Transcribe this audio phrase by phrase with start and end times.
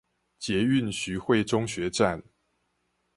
[0.39, 2.23] 捷運徐匯中學站